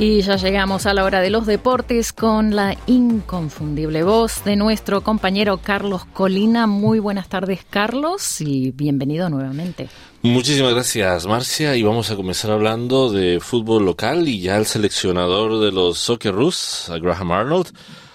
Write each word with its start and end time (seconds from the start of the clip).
Y 0.00 0.22
ya 0.22 0.36
llegamos 0.36 0.86
a 0.86 0.94
la 0.94 1.04
hora 1.04 1.20
de 1.20 1.28
los 1.28 1.44
deportes 1.44 2.14
con 2.14 2.56
la 2.56 2.74
inconfundible 2.86 4.02
voz 4.02 4.42
de 4.44 4.56
nuestro 4.56 5.02
compañero 5.02 5.58
Carlos 5.58 6.06
Colina. 6.06 6.66
Muy 6.66 7.00
buenas 7.00 7.28
tardes, 7.28 7.66
Carlos, 7.68 8.40
y 8.40 8.70
bienvenido 8.70 9.28
nuevamente. 9.28 9.90
Muchísimas 10.22 10.72
gracias, 10.72 11.26
Marcia. 11.26 11.76
Y 11.76 11.82
vamos 11.82 12.10
a 12.10 12.16
comenzar 12.16 12.50
hablando 12.50 13.12
de 13.12 13.40
fútbol 13.40 13.84
local 13.84 14.26
y 14.26 14.40
ya 14.40 14.56
el 14.56 14.64
seleccionador 14.64 15.60
de 15.60 15.70
los 15.70 15.98
Socceroos, 15.98 16.90
Graham 17.02 17.32
Arnold, 17.32 17.68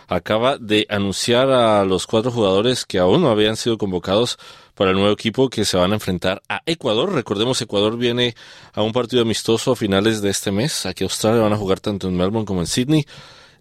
acaba 0.07 0.57
de 0.57 0.87
anunciar 0.89 1.51
a 1.51 1.85
los 1.85 2.07
cuatro 2.07 2.31
jugadores 2.31 2.83
que 2.85 2.97
aún 2.97 3.21
no 3.21 3.29
habían 3.29 3.57
sido 3.57 3.77
convocados 3.77 4.39
para 4.75 4.91
el 4.91 4.97
nuevo 4.97 5.11
equipo 5.11 5.49
que 5.49 5.65
se 5.65 5.77
van 5.77 5.91
a 5.91 5.95
enfrentar 5.95 6.43
a 6.47 6.61
Ecuador. 6.65 7.11
Recordemos, 7.13 7.61
Ecuador 7.61 7.97
viene 7.97 8.35
a 8.73 8.83
un 8.83 8.91
partido 8.91 9.23
amistoso 9.23 9.71
a 9.71 9.75
finales 9.75 10.21
de 10.21 10.29
este 10.29 10.51
mes. 10.51 10.85
Aquí 10.85 11.03
Australia 11.03 11.41
van 11.41 11.53
a 11.53 11.57
jugar 11.57 11.79
tanto 11.79 12.07
en 12.07 12.15
Melbourne 12.15 12.45
como 12.45 12.59
en 12.59 12.67
Sydney. 12.67 13.05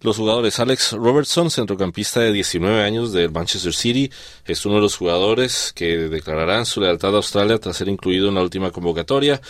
Los 0.04 0.18
jugadores 0.18 0.60
Alex 0.60 0.92
Robertson, 0.92 1.50
centrocampista 1.50 2.20
de 2.20 2.30
19 2.30 2.82
años 2.82 3.15
del 3.15 3.32
Manchester 3.32 3.73
City, 3.73 4.10
es 4.45 4.66
uno 4.66 4.74
de 4.74 4.82
los 4.82 4.98
jugadores 4.98 5.73
que 5.74 5.96
declararán 5.96 6.66
su 6.66 6.82
lealtad 6.82 7.15
a 7.15 7.16
Australia 7.16 7.59
tras 7.59 7.79
ser 7.79 7.88
incluido 7.88 8.29
en 8.29 8.34
la 8.34 8.42
última 8.42 8.70
convocatoria. 8.70 9.40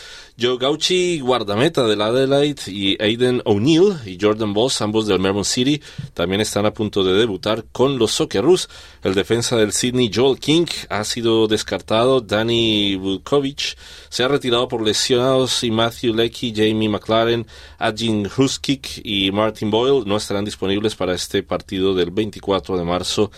Joe 0.40 0.56
Gauchi, 0.56 1.18
guardameta 1.18 1.88
del 1.88 2.00
Adelaide, 2.00 2.62
y 2.68 2.96
Aiden 3.02 3.42
O'Neill 3.44 3.96
y 4.06 4.16
Jordan 4.20 4.52
Boss, 4.54 4.80
ambos 4.80 5.08
del 5.08 5.18
Melbourne 5.18 5.44
City, 5.44 5.82
también 6.12 6.40
están 6.40 6.66
a 6.66 6.72
punto 6.72 7.02
de 7.02 7.14
debutar 7.14 7.64
con 7.72 7.98
los 7.98 8.12
Socceroos. 8.12 8.68
El 9.02 9.14
defensa 9.14 9.56
del 9.56 9.72
Sydney, 9.72 10.12
Joel 10.14 10.38
King, 10.38 10.66
ha 10.88 11.02
sido 11.02 11.48
descartado. 11.48 12.20
Danny 12.20 12.94
Vukovic 12.94 13.76
se 14.08 14.22
ha 14.22 14.28
retirado 14.28 14.68
por 14.68 14.82
lesionados 14.82 15.64
y 15.64 15.72
Matthew 15.72 16.14
Leckie, 16.14 16.54
Jamie 16.54 16.88
McLaren, 16.88 17.44
Adjin 17.78 18.30
Huskik 18.36 19.00
y 19.02 19.32
Martin 19.32 19.72
Boyle 19.72 20.04
no 20.06 20.16
estarán 20.16 20.43
disponibles 20.44 20.94
para 20.94 21.14
este 21.14 21.42
partido 21.42 21.94
del 21.94 22.10
24 22.10 22.76
de 22.76 22.84
marzo 22.84 23.30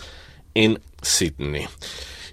en 0.53 0.79
Sydney. 1.01 1.67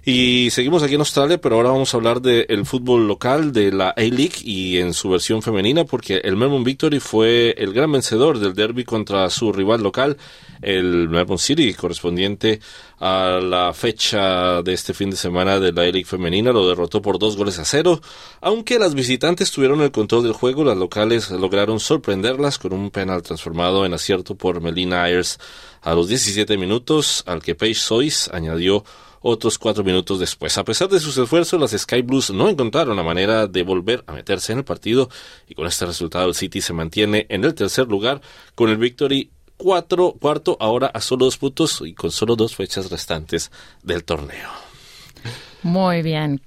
Y 0.07 0.51
seguimos 0.51 0.83
aquí 0.83 0.93
en 0.93 0.99
Australia, 0.99 1.41
pero 1.41 1.55
ahora 1.55 1.71
vamos 1.71 1.91
a 1.91 1.97
hablar 1.97 2.21
del 2.21 2.63
fútbol 2.67 3.07
local 3.07 3.51
de 3.51 3.71
la 3.71 3.89
A-League 3.89 4.35
y 4.43 4.77
en 4.77 4.93
su 4.93 5.09
versión 5.09 5.41
femenina, 5.41 5.83
porque 5.83 6.17
el 6.17 6.35
Melbourne 6.35 6.63
Victory 6.63 6.99
fue 6.99 7.55
el 7.57 7.73
gran 7.73 7.91
vencedor 7.91 8.37
del 8.37 8.53
derby 8.53 8.83
contra 8.83 9.27
su 9.31 9.51
rival 9.51 9.81
local, 9.81 10.15
el 10.61 11.09
Melbourne 11.09 11.39
City, 11.39 11.73
correspondiente 11.73 12.59
a 12.99 13.39
la 13.41 13.73
fecha 13.73 14.61
de 14.61 14.73
este 14.73 14.93
fin 14.93 15.09
de 15.09 15.17
semana 15.17 15.59
de 15.59 15.71
la 15.71 15.81
A-League 15.81 16.05
femenina. 16.05 16.51
Lo 16.51 16.69
derrotó 16.69 17.01
por 17.01 17.17
dos 17.17 17.35
goles 17.35 17.57
a 17.57 17.65
cero. 17.65 17.99
Aunque 18.41 18.77
las 18.77 18.93
visitantes 18.93 19.49
tuvieron 19.49 19.81
el 19.81 19.89
control 19.89 20.21
del 20.21 20.33
juego, 20.33 20.63
las 20.63 20.77
locales 20.77 21.31
lograron 21.31 21.79
sorprenderlas 21.79 22.59
con 22.59 22.73
un 22.73 22.91
penal 22.91 23.23
transformado 23.23 23.87
en 23.87 23.95
acierto 23.95 24.35
por 24.35 24.61
Melina 24.61 25.01
Ayers 25.01 25.39
a 25.81 25.95
los 25.95 26.07
17 26.09 26.59
minutos, 26.59 27.23
al 27.25 27.41
que 27.41 27.55
Paige 27.55 27.79
Sois 27.79 28.29
añadió 28.31 28.83
otros 29.27 29.57
cuatro 29.57 29.83
minutos 29.83 30.19
después. 30.19 30.55
A 30.59 30.63
pesar 30.63 30.87
de 30.87 30.99
sus 30.99 31.17
esfuerzos, 31.17 31.59
las 31.59 31.71
Sky 31.71 32.03
Blues 32.03 32.29
no 32.29 32.47
encontraron 32.47 32.95
la 32.95 33.01
manera 33.01 33.47
de 33.47 33.63
volver 33.63 34.03
a 34.05 34.13
meterse 34.13 34.51
en 34.51 34.59
el 34.59 34.63
partido 34.63 35.09
y 35.49 35.55
con 35.55 35.65
este 35.65 35.87
resultado 35.87 36.27
el 36.27 36.35
City 36.35 36.61
se 36.61 36.73
mantiene 36.73 37.25
en 37.29 37.43
el 37.43 37.55
tercer 37.55 37.87
lugar 37.87 38.21
con 38.53 38.69
el 38.69 38.77
Victory 38.77 39.31
cuatro, 39.57 40.13
cuarto 40.19 40.57
ahora 40.59 40.87
a 40.93 41.01
solo 41.01 41.25
dos 41.25 41.39
puntos 41.39 41.81
y 41.83 41.95
con 41.95 42.11
solo 42.11 42.35
dos 42.35 42.55
fechas 42.55 42.91
restantes 42.91 43.51
del 43.81 44.03
torneo. 44.03 44.49
Muy 45.63 46.03
bien. 46.03 46.39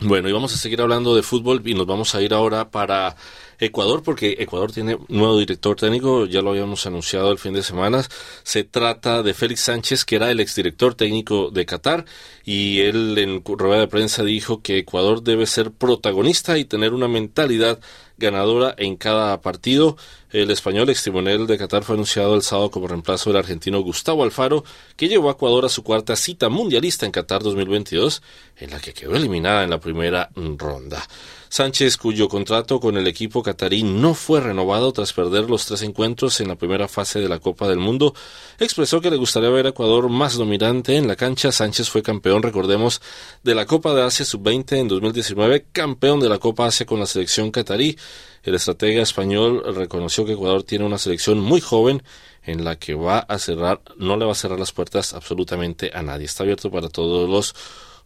Bueno, 0.00 0.28
y 0.28 0.32
vamos 0.32 0.52
a 0.52 0.58
seguir 0.58 0.82
hablando 0.82 1.16
de 1.16 1.22
fútbol 1.22 1.62
y 1.64 1.72
nos 1.72 1.86
vamos 1.86 2.14
a 2.14 2.20
ir 2.20 2.34
ahora 2.34 2.70
para 2.70 3.16
Ecuador, 3.58 4.02
porque 4.02 4.36
Ecuador 4.38 4.72
tiene 4.72 4.98
nuevo 5.08 5.38
director 5.38 5.76
técnico, 5.76 6.26
ya 6.26 6.42
lo 6.42 6.50
habíamos 6.50 6.86
anunciado 6.86 7.32
el 7.32 7.38
fin 7.38 7.54
de 7.54 7.62
semana. 7.62 8.04
Se 8.42 8.64
trata 8.64 9.22
de 9.22 9.34
Félix 9.34 9.60
Sánchez, 9.60 10.04
que 10.04 10.16
era 10.16 10.30
el 10.30 10.40
exdirector 10.40 10.94
técnico 10.94 11.50
de 11.50 11.66
Qatar, 11.66 12.04
y 12.44 12.80
él 12.80 13.16
en 13.18 13.42
rueda 13.44 13.80
de 13.80 13.88
prensa 13.88 14.22
dijo 14.22 14.62
que 14.62 14.78
Ecuador 14.78 15.22
debe 15.22 15.46
ser 15.46 15.70
protagonista 15.70 16.58
y 16.58 16.64
tener 16.64 16.92
una 16.92 17.08
mentalidad 17.08 17.80
ganadora 18.16 18.74
en 18.78 18.96
cada 18.96 19.40
partido. 19.40 19.96
El 20.30 20.50
español 20.50 20.90
extimonel 20.90 21.46
de 21.46 21.56
Qatar 21.56 21.84
fue 21.84 21.94
anunciado 21.94 22.34
el 22.34 22.42
sábado 22.42 22.70
como 22.70 22.88
reemplazo 22.88 23.30
del 23.30 23.38
argentino 23.38 23.80
Gustavo 23.80 24.24
Alfaro, 24.24 24.64
que 24.96 25.08
llevó 25.08 25.28
a 25.28 25.32
Ecuador 25.32 25.64
a 25.64 25.68
su 25.68 25.82
cuarta 25.82 26.16
cita 26.16 26.48
mundialista 26.48 27.06
en 27.06 27.12
Qatar 27.12 27.42
2022, 27.42 28.22
en 28.58 28.70
la 28.70 28.80
que 28.80 28.92
quedó 28.92 29.14
eliminada 29.16 29.64
en 29.64 29.70
la 29.70 29.80
primera 29.80 30.30
ronda. 30.34 31.06
Sánchez, 31.48 31.96
cuyo 31.96 32.28
contrato 32.28 32.80
con 32.80 32.96
el 32.96 33.06
equipo 33.06 33.42
catarí 33.42 33.82
no 33.82 34.14
fue 34.14 34.40
renovado 34.40 34.92
tras 34.92 35.12
perder 35.12 35.48
los 35.48 35.64
tres 35.64 35.82
encuentros 35.82 36.40
en 36.40 36.48
la 36.48 36.56
primera 36.56 36.88
fase 36.88 37.20
de 37.20 37.28
la 37.28 37.38
Copa 37.38 37.68
del 37.68 37.78
Mundo, 37.78 38.14
expresó 38.58 39.00
que 39.00 39.10
le 39.10 39.16
gustaría 39.16 39.48
ver 39.48 39.66
a 39.66 39.70
Ecuador 39.70 40.08
más 40.08 40.34
dominante 40.34 40.96
en 40.96 41.06
la 41.06 41.16
cancha. 41.16 41.52
Sánchez 41.52 41.88
fue 41.88 42.02
campeón, 42.02 42.42
recordemos, 42.42 43.00
de 43.42 43.54
la 43.54 43.64
Copa 43.64 43.94
de 43.94 44.02
Asia 44.02 44.24
Sub-20 44.24 44.76
en 44.76 44.88
2019, 44.88 45.66
campeón 45.72 46.20
de 46.20 46.28
la 46.28 46.38
Copa 46.38 46.66
Asia 46.66 46.84
con 46.84 46.98
la 46.98 47.06
selección 47.06 47.50
catarí. 47.50 47.96
El 48.42 48.54
estratega 48.54 49.02
español 49.02 49.62
reconoció 49.74 50.24
que 50.24 50.32
Ecuador 50.32 50.62
tiene 50.62 50.84
una 50.84 50.98
selección 50.98 51.40
muy 51.40 51.60
joven 51.60 52.02
en 52.44 52.64
la 52.64 52.76
que 52.76 52.94
va 52.94 53.18
a 53.18 53.38
cerrar, 53.38 53.80
no 53.96 54.16
le 54.16 54.24
va 54.24 54.32
a 54.32 54.36
cerrar 54.36 54.58
las 54.58 54.72
puertas 54.72 55.14
absolutamente 55.14 55.90
a 55.92 56.02
nadie. 56.02 56.26
Está 56.26 56.44
abierto 56.44 56.70
para 56.70 56.88
todos 56.88 57.28
los 57.28 57.54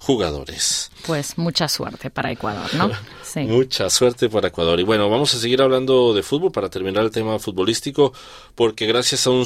jugadores. 0.00 0.90
Pues 1.06 1.36
mucha 1.36 1.68
suerte 1.68 2.10
para 2.10 2.32
Ecuador, 2.32 2.74
¿no? 2.74 2.90
Sí. 3.22 3.42
Mucha 3.42 3.88
suerte 3.90 4.28
para 4.28 4.48
Ecuador. 4.48 4.80
Y 4.80 4.82
bueno, 4.82 5.08
vamos 5.08 5.32
a 5.36 5.38
seguir 5.38 5.62
hablando 5.62 6.12
de 6.12 6.24
fútbol 6.24 6.50
para 6.50 6.68
terminar 6.68 7.04
el 7.04 7.12
tema 7.12 7.38
futbolístico, 7.38 8.12
porque 8.56 8.86
gracias 8.86 9.24
a 9.28 9.30
un, 9.30 9.44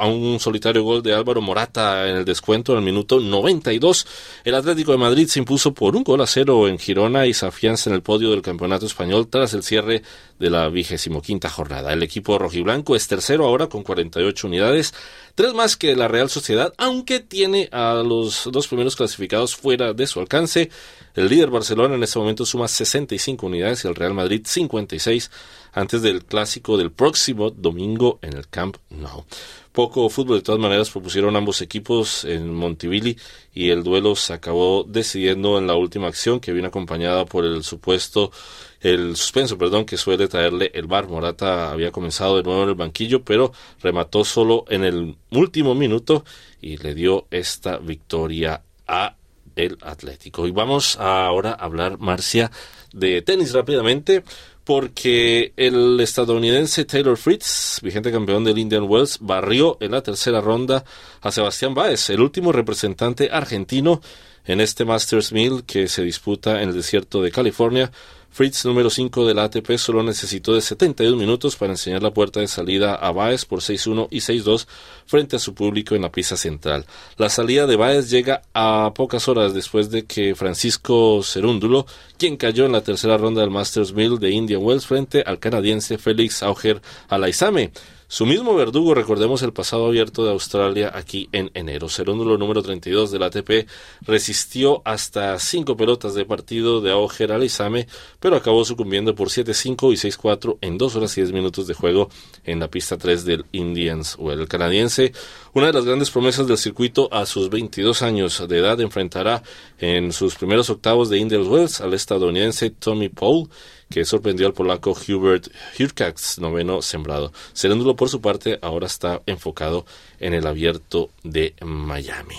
a 0.00 0.06
un 0.08 0.40
solitario 0.40 0.82
gol 0.82 1.00
de 1.00 1.14
Álvaro 1.14 1.40
Morata 1.40 2.08
en 2.08 2.16
el 2.16 2.24
descuento 2.24 2.72
en 2.72 2.78
el 2.78 2.84
minuto 2.84 3.20
92, 3.20 4.04
el 4.42 4.54
Atlético 4.56 4.90
de 4.90 4.98
Madrid 4.98 5.28
se 5.28 5.38
impuso 5.38 5.72
por 5.72 5.94
un 5.94 6.02
gol 6.02 6.20
a 6.22 6.26
cero 6.26 6.66
en 6.66 6.76
Girona 6.76 7.26
y 7.26 7.34
se 7.34 7.46
afianza 7.46 7.88
en 7.88 7.94
el 7.94 8.02
podio 8.02 8.32
del 8.32 8.42
campeonato 8.42 8.84
español 8.84 9.28
tras 9.28 9.54
el 9.54 9.62
cierre 9.62 10.02
de 10.40 10.50
la 10.50 10.68
vigésimo 10.68 11.22
quinta 11.22 11.48
jornada. 11.48 11.92
El 11.92 12.02
equipo 12.02 12.36
rojiblanco 12.36 12.96
es 12.96 13.06
tercero 13.06 13.44
ahora 13.46 13.68
con 13.68 13.84
48 13.84 14.48
unidades, 14.48 14.92
tres 15.40 15.54
más 15.54 15.74
que 15.74 15.96
la 15.96 16.06
Real 16.06 16.28
Sociedad, 16.28 16.74
aunque 16.76 17.18
tiene 17.18 17.70
a 17.72 17.94
los 17.94 18.46
dos 18.52 18.68
primeros 18.68 18.94
clasificados 18.94 19.56
fuera 19.56 19.94
de 19.94 20.06
su 20.06 20.20
alcance. 20.20 20.68
El 21.14 21.30
líder 21.30 21.48
Barcelona 21.48 21.94
en 21.94 22.02
este 22.02 22.18
momento 22.18 22.44
suma 22.44 22.68
65 22.68 23.46
unidades 23.46 23.82
y 23.82 23.88
el 23.88 23.94
Real 23.94 24.12
Madrid 24.12 24.42
56 24.44 25.30
antes 25.72 26.02
del 26.02 26.24
clásico 26.24 26.76
del 26.76 26.90
próximo 26.90 27.50
domingo 27.50 28.18
en 28.22 28.34
el 28.34 28.48
Camp 28.48 28.76
Nou. 28.90 29.24
Poco 29.72 30.08
fútbol 30.08 30.38
de 30.38 30.42
todas 30.42 30.60
maneras 30.60 30.90
propusieron 30.90 31.36
ambos 31.36 31.62
equipos 31.62 32.24
en 32.24 32.52
Montevideo 32.52 33.14
y 33.54 33.70
el 33.70 33.84
duelo 33.84 34.16
se 34.16 34.32
acabó 34.32 34.84
decidiendo 34.84 35.58
en 35.58 35.66
la 35.66 35.76
última 35.76 36.08
acción 36.08 36.40
que 36.40 36.52
viene 36.52 36.68
acompañada 36.68 37.24
por 37.24 37.44
el 37.44 37.62
supuesto 37.62 38.32
el 38.80 39.14
suspenso, 39.16 39.58
perdón, 39.58 39.84
que 39.84 39.96
suele 39.96 40.26
traerle 40.26 40.70
el 40.74 40.86
bar. 40.86 41.06
Morata 41.06 41.70
había 41.70 41.92
comenzado 41.92 42.36
de 42.36 42.42
nuevo 42.42 42.62
en 42.62 42.70
el 42.70 42.74
banquillo, 42.74 43.22
pero 43.22 43.52
remató 43.82 44.24
solo 44.24 44.64
en 44.68 44.84
el 44.84 45.16
último 45.30 45.74
minuto 45.74 46.24
y 46.60 46.78
le 46.78 46.94
dio 46.94 47.26
esta 47.30 47.76
victoria 47.76 48.62
a 48.86 49.16
el 49.56 49.76
Atlético. 49.82 50.46
Y 50.46 50.50
vamos 50.50 50.96
ahora 50.98 51.50
a 51.50 51.64
hablar, 51.64 51.98
Marcia, 51.98 52.50
de 52.92 53.22
tenis 53.22 53.52
rápidamente, 53.52 54.22
porque 54.64 55.52
el 55.56 55.98
estadounidense 56.00 56.84
Taylor 56.84 57.16
Fritz, 57.16 57.80
vigente 57.82 58.12
campeón 58.12 58.44
del 58.44 58.58
Indian 58.58 58.84
Wells, 58.84 59.18
barrió 59.20 59.76
en 59.80 59.92
la 59.92 60.02
tercera 60.02 60.40
ronda 60.40 60.84
a 61.20 61.32
Sebastián 61.32 61.74
Báez, 61.74 62.10
el 62.10 62.20
último 62.20 62.52
representante 62.52 63.30
argentino 63.32 64.00
en 64.44 64.60
este 64.60 64.84
Masters 64.84 65.32
1000 65.32 65.64
que 65.64 65.88
se 65.88 66.02
disputa 66.02 66.62
en 66.62 66.68
el 66.70 66.74
desierto 66.74 67.22
de 67.22 67.30
California 67.30 67.90
Fritz, 68.32 68.64
número 68.64 68.90
5 68.90 69.26
de 69.26 69.34
la 69.34 69.44
ATP, 69.44 69.76
solo 69.76 70.04
necesitó 70.04 70.54
de 70.54 70.60
72 70.60 71.16
minutos 71.16 71.56
para 71.56 71.72
enseñar 71.72 72.02
la 72.02 72.12
puerta 72.12 72.38
de 72.38 72.46
salida 72.46 72.94
a 72.94 73.10
Baez 73.10 73.44
por 73.44 73.60
6-1 73.60 74.06
y 74.10 74.20
6-2 74.20 74.66
frente 75.04 75.36
a 75.36 75.40
su 75.40 75.52
público 75.52 75.96
en 75.96 76.02
la 76.02 76.12
pista 76.12 76.36
central. 76.36 76.86
La 77.16 77.28
salida 77.28 77.66
de 77.66 77.74
Baez 77.74 78.08
llega 78.08 78.42
a 78.54 78.92
pocas 78.94 79.26
horas 79.26 79.52
después 79.52 79.90
de 79.90 80.04
que 80.04 80.36
Francisco 80.36 81.22
Cerúndulo, 81.24 81.86
quien 82.18 82.36
cayó 82.36 82.66
en 82.66 82.72
la 82.72 82.82
tercera 82.82 83.18
ronda 83.18 83.40
del 83.40 83.50
Masters 83.50 83.92
1000 83.92 84.20
de 84.20 84.30
Indian 84.30 84.62
Wells 84.62 84.86
frente 84.86 85.22
al 85.26 85.40
canadiense 85.40 85.98
Félix 85.98 86.44
Auger 86.44 86.80
Alaizame. 87.08 87.72
Su 88.12 88.26
mismo 88.26 88.56
verdugo, 88.56 88.92
recordemos 88.92 89.40
el 89.42 89.52
pasado 89.52 89.86
abierto 89.86 90.24
de 90.24 90.32
Australia 90.32 90.90
aquí 90.92 91.28
en 91.30 91.52
enero. 91.54 91.88
Serúndulo 91.88 92.36
número 92.38 92.60
32 92.60 93.12
del 93.12 93.22
ATP 93.22 93.68
resistió 94.00 94.82
hasta 94.84 95.38
cinco 95.38 95.76
pelotas 95.76 96.14
de 96.14 96.24
partido 96.24 96.80
de 96.80 96.90
Auger 96.90 97.30
Alizame, 97.30 97.86
pero 98.18 98.34
acabó 98.34 98.64
sucumbiendo 98.64 99.14
por 99.14 99.28
7-5 99.28 99.92
y 99.92 100.10
6-4 100.10 100.58
en 100.60 100.76
2 100.76 100.96
horas 100.96 101.16
y 101.16 101.20
10 101.20 101.32
minutos 101.32 101.68
de 101.68 101.74
juego 101.74 102.08
en 102.42 102.58
la 102.58 102.66
pista 102.66 102.98
3 102.98 103.24
del 103.24 103.44
Indians 103.52 104.16
o 104.18 104.32
El 104.32 104.48
canadiense, 104.48 105.12
una 105.52 105.68
de 105.68 105.72
las 105.72 105.84
grandes 105.84 106.10
promesas 106.10 106.48
del 106.48 106.58
circuito 106.58 107.08
a 107.12 107.26
sus 107.26 107.48
22 107.48 108.02
años 108.02 108.44
de 108.48 108.58
edad, 108.58 108.80
enfrentará 108.80 109.44
en 109.78 110.12
sus 110.12 110.34
primeros 110.34 110.68
octavos 110.68 111.10
de 111.10 111.18
Indians 111.18 111.46
Wells 111.46 111.80
al 111.80 111.94
estadounidense 111.94 112.70
Tommy 112.70 113.08
Paul 113.08 113.48
que 113.90 114.04
sorprendió 114.04 114.46
al 114.46 114.54
polaco 114.54 114.92
Hubert 114.92 115.48
Hurkacz, 115.78 116.38
noveno 116.38 116.80
sembrado. 116.80 117.32
Serúndulo, 117.52 117.96
por 117.96 118.08
su 118.08 118.20
parte, 118.20 118.58
ahora 118.62 118.86
está 118.86 119.20
enfocado 119.26 119.84
en 120.20 120.32
el 120.32 120.46
abierto 120.46 121.10
de 121.24 121.54
Miami. 121.60 122.36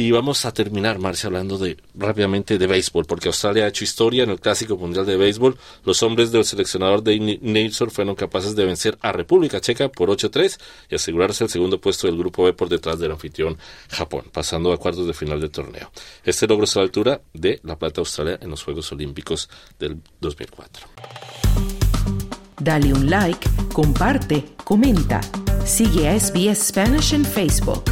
Y 0.00 0.12
vamos 0.12 0.46
a 0.46 0.54
terminar, 0.54 0.98
Marcia, 0.98 1.26
hablando 1.26 1.58
de 1.58 1.76
rápidamente 1.94 2.56
de 2.56 2.66
béisbol, 2.66 3.04
porque 3.04 3.28
Australia 3.28 3.64
ha 3.64 3.68
hecho 3.68 3.84
historia 3.84 4.24
en 4.24 4.30
el 4.30 4.40
Clásico 4.40 4.78
Mundial 4.78 5.04
de 5.04 5.18
Béisbol. 5.18 5.58
Los 5.84 6.02
hombres 6.02 6.32
del 6.32 6.46
seleccionador 6.46 7.02
de 7.02 7.38
Nelson 7.42 7.90
fueron 7.90 8.14
capaces 8.14 8.56
de 8.56 8.64
vencer 8.64 8.96
a 9.02 9.12
República 9.12 9.60
Checa 9.60 9.90
por 9.90 10.08
8-3 10.08 10.58
y 10.88 10.94
asegurarse 10.94 11.44
el 11.44 11.50
segundo 11.50 11.82
puesto 11.82 12.06
del 12.06 12.16
Grupo 12.16 12.44
B 12.44 12.54
por 12.54 12.70
detrás 12.70 12.98
del 12.98 13.10
anfitrión 13.10 13.58
Japón, 13.90 14.24
pasando 14.32 14.72
a 14.72 14.78
cuartos 14.78 15.06
de 15.06 15.12
final 15.12 15.38
del 15.38 15.50
torneo. 15.50 15.92
Este 16.24 16.46
logro 16.46 16.64
es 16.64 16.74
la 16.76 16.80
altura 16.80 17.20
de 17.34 17.60
la 17.62 17.78
plata 17.78 18.00
Australia 18.00 18.38
en 18.40 18.48
los 18.48 18.62
Juegos 18.62 18.90
Olímpicos 18.92 19.50
del 19.78 19.98
2004. 20.18 20.86
Dale 22.58 22.94
un 22.94 23.10
like, 23.10 23.46
comparte, 23.74 24.46
comenta. 24.64 25.20
Sigue 25.66 26.08
a 26.08 26.18
SBS 26.18 26.68
Spanish 26.68 27.12
en 27.12 27.26
Facebook. 27.26 27.84